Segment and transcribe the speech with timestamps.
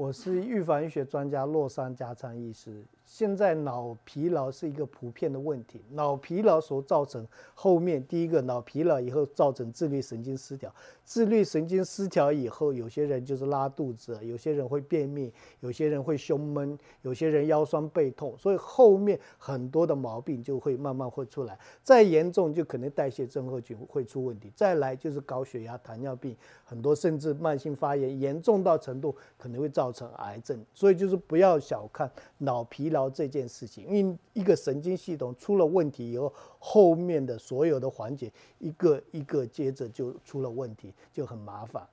[0.00, 2.82] 我是预防医学专家洛桑加昌医师。
[3.04, 10.72] 现在脑疲劳是一个普遍的问题，脑疲劳所造成后面第一个脑疲劳以后造成自律神经失调，
[11.04, 32.08] 自律神经失调以后，有些人就是拉肚子，有些人会便秘，有些人会胸闷，有些人腰酸背痛，所以后面很多的毛病就会慢慢会出来，再严重就可能代谢症候群会出问题，再来就是高血压、糖尿病，很多甚至慢性发炎，严重到程度可能会造造成癌症，所以就是不要小看
[32.38, 33.10] 脑疲劳。
[33.10, 38.30] 这件事情，因为一个神经系统出了问题以后，后面的所有的环节
[38.60, 41.84] 一个一个接着就出了问题，就很麻烦。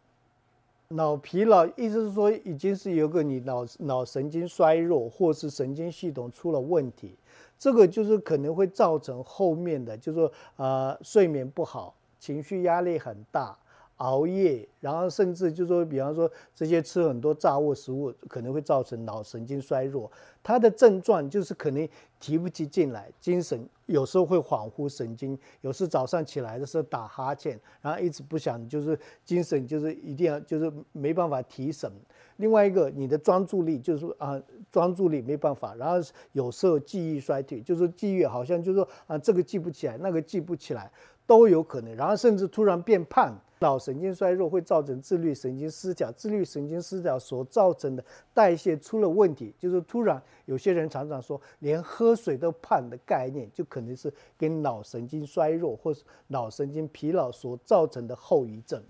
[0.89, 7.15] 脑疲劳意思是说，已经是有个你脑脑神经衰弱，或是神经系统出了问题，
[7.57, 13.57] 这个就是可能会造成后面的，就是说呃睡眠不好，情绪压力很大。
[13.97, 20.11] 熬夜，然后甚至就说，比方说这些吃很多炸物食物，可能会造成脑神经衰弱。
[20.43, 21.87] 它的症状就是可能
[22.19, 31.91] 提不起劲来，精神有时候会恍惚神经，有时早上起来的时候打哈欠，然后一直不想，就是精神就是一定要就是没办法提神。
[32.37, 34.39] 另外一个，你的专注力就是啊，
[34.71, 35.95] 专注力没办法，然后
[36.33, 40.91] 有时候记忆衰退，就是记忆好像就是说啊，这个记不起来，那个记不起来。
[41.27, 48.03] 都有可能，然后甚至突然变胖，脑神经衰弱会造成自律神经失调，自律神经失调所造成的
[48.33, 58.81] 代谢出了问题，就是突然有些人常常说连喝水都胖的概念，就可能是跟脑神经衰弱或是脑神经疲劳所造成的后遗症。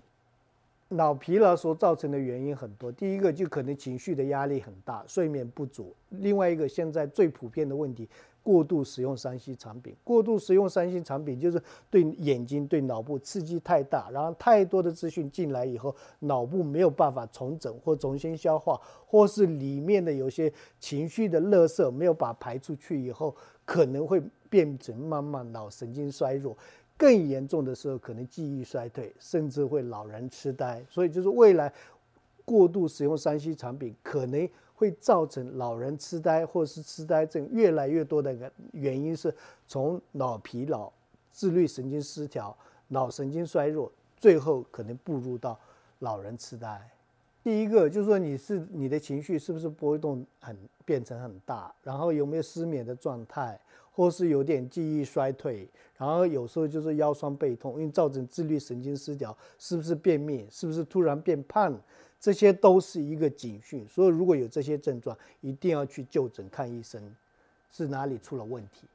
[0.88, 8.08] 脑疲劳所造成的原因很多，第一个就可能情绪的压力很大，睡眠不足；另外一个现在最普遍的问题。
[8.40, 23.36] 过度使用三 C 产品，过度使用三 C 产品就是对眼睛、对脑部刺激太大，然后太多的资讯进来以后，脑部没有办法重整或重新消化，或是里面的有些情绪的垃圾没有把排出去以后，
[23.66, 26.56] 可能会变成慢慢脑神经衰弱，
[26.98, 30.84] 更严重的时候可能记忆衰退，甚至会老人痴呆。
[30.90, 31.72] 所以就是未来
[32.44, 34.46] 过度使用三 C 产品可能。
[34.78, 38.32] 会造成老人痴呆或是痴呆症越来越多的
[38.70, 39.34] 原因是
[39.66, 40.88] 从脑疲劳、
[41.32, 42.56] 自律神经失调、
[42.86, 45.58] 脑神经衰弱，最后可能步入到
[45.98, 46.80] 老人痴呆。
[47.48, 50.54] 第一个就是说你是你的情绪是不是波动很
[50.84, 53.58] 变成很大，然后有没有失眠的状态，
[53.90, 55.66] 或是有点记忆衰退，
[55.96, 61.74] 然后有时候就是腰酸背痛，因为造成自律神经失调，是不是便秘，是不是突然变胖？
[62.20, 67.02] 这些都是一个警讯，所以如果有这些症状，一定要去就诊看医生，
[67.72, 68.86] 是哪里出了问题？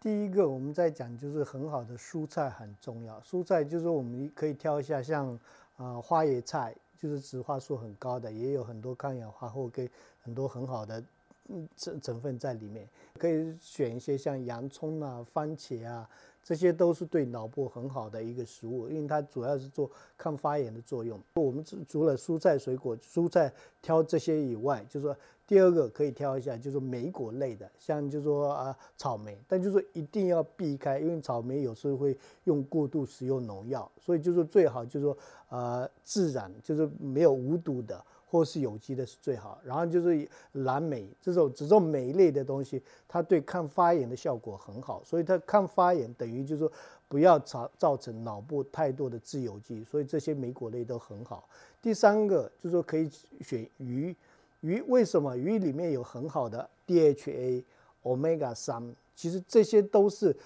[0.00, 5.38] 第一个，我们在讲就是很好的蔬菜很重要，蔬菜就是我们可以挑一下，像
[5.76, 9.88] 啊花椰菜，就是植化素很高的，也有很多抗氧化或跟
[10.22, 11.02] 很多很好的
[11.48, 12.88] 嗯成成分在里面，
[13.18, 16.08] 可以选一些像洋葱啊、番茄啊。
[16.48, 21.20] 这些都是对脑部很好的一个食物，因为它主要是做抗发炎的作用。
[21.34, 25.14] 我们除了蔬菜水果，蔬菜挑这些以外，就是说
[25.46, 35.18] 第二个可以挑一下，就是莓果类的，像就是说啊草莓，但就是说一定要避开，因为草莓有时候会用过度使用农药，所以就是最好就是说
[35.50, 38.02] 呃自然，就是没有无毒的。
[38.30, 46.70] 或是有机的是最好，然后就是蓝莓这种这种莓类的东西，它对抗发炎的效果很好，所以它抗发炎等于就是说
[47.08, 51.48] 不要造造成脑部太多的自由基，所以这些莓果类都很好。
[51.80, 54.14] 第三个就是说可以选鱼，
[54.60, 55.36] 鱼为什么？
[55.36, 57.62] 鱼里面有很好的 DHA、
[58.02, 60.36] Omega 三，其实这些都是。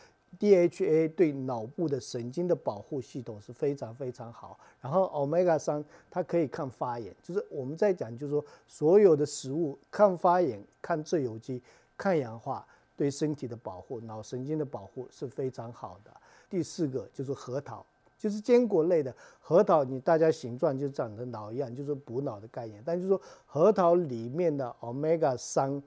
[0.41, 11.63] DHA 对脑部的神经的保护系统是非常非常好，然后 Omega 三它可以抗发炎，就是我们在讲，就是说所有的食物抗发炎、抗自由基、
[11.99, 12.67] 抗氧化，
[12.97, 16.11] 对身体的保护、脑神经的保护是非常好的。
[16.49, 17.85] 第四个就是核桃，
[18.19, 22.83] 就是坚果类的核桃，你大家形状就长得脑一样，就是补脑的概念。
[22.85, 25.83] 但就是说核桃里面的 Omega 三、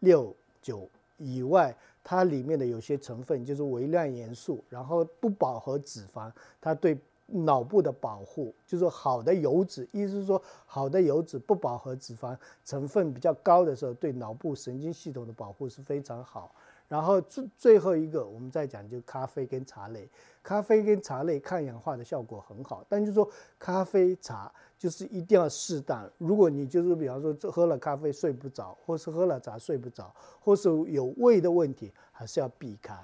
[0.00, 0.88] 六、九
[1.18, 1.74] 以外。
[2.02, 16.52] 它里面的有些成分就是微量元素，然后不饱和脂肪，它对脑部的保护就是好的油脂，意思是说好的油脂不饱和脂肪成分比较高的时候，对脑部神经系统的保护是非常好。
[16.90, 20.08] 然后最最后一个，我们再讲就咖啡跟茶类，
[20.42, 26.10] 咖啡跟茶类抗氧化的效果很好，但就是说咖啡茶就是一定要适当。
[26.18, 32.98] 如果你就是比方说喝了咖啡睡不着，或是喝了茶睡不着，或是有胃的问题，还是要避开。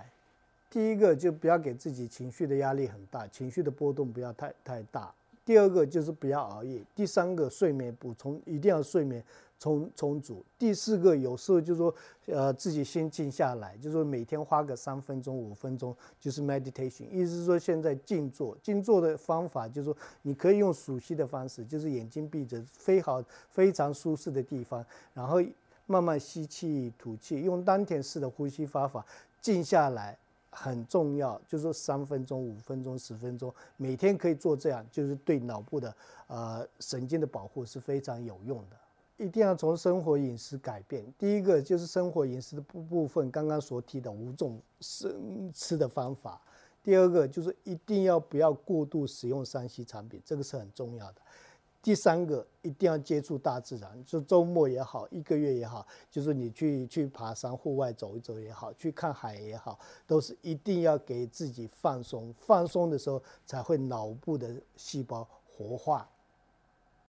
[0.69, 5.15] 第一个就不要给自己情绪的压力很大，情绪的波动不要太太大。
[5.47, 9.25] 第二个就是不要熬夜，第三个睡眠补充一定要睡眠
[9.61, 11.95] 充充足，第四个有时候就说
[12.27, 24.85] 呃自己先静下来，就说每天花个三分钟五分钟就是 meditation，意思是说现在静坐，静坐的方法就是说你可以用熟悉的方式，就是眼睛闭着，非好非常舒适的地方，
[25.15, 25.41] 然后
[25.87, 29.07] 慢慢吸气吐气，用丹田式的呼吸方法
[29.41, 30.19] 静下来。
[30.59, 35.95] 很重要，就是三分钟、五分钟、十分钟，每天可以做这样，就是对脑部的
[36.29, 38.77] 呃神经的保护是非常有用的。
[39.19, 41.05] 一定要从生活饮食改变。
[41.19, 46.41] 第一个就是生活饮食的部部分，刚刚所提的五种生吃的方法。
[46.83, 51.21] 第二个就是一定要不要过度使用三 C 产品，这个是很重要的。
[51.87, 62.35] 第三个一定要接触大自然，就周末也好，一个月也好，就是你去去爬山、户外走一走也好，去看海也好，都是一定要给自己放松。
[62.41, 66.11] 放松的时候才会脑部的细胞活化。